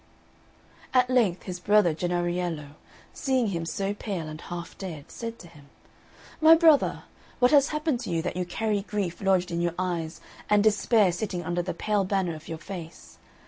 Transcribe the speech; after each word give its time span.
At 0.95 1.11
length 1.11 1.43
his 1.43 1.59
brother 1.59 1.93
Jennariello, 1.93 2.69
seeing 3.13 3.49
him 3.49 3.67
so 3.67 3.93
pale 3.93 4.27
and 4.27 4.41
half 4.41 4.75
dead, 4.79 5.11
said 5.11 5.37
to 5.37 5.47
him, 5.47 5.69
"My 6.41 6.55
brother, 6.55 7.03
what 7.37 7.51
has 7.51 7.67
happened 7.67 7.99
to 7.99 8.09
you, 8.09 8.23
that 8.23 8.35
you 8.35 8.43
carry 8.43 8.81
grief 8.81 9.21
lodged 9.21 9.51
in 9.51 9.61
your 9.61 9.75
eyes, 9.77 10.19
and 10.49 10.63
despair 10.63 11.11
sitting 11.11 11.43
under 11.45 11.61
the 11.61 11.75
pale 11.75 12.03
banner 12.03 12.33
of 12.33 12.47
your 12.47 12.57
face? 12.57 13.19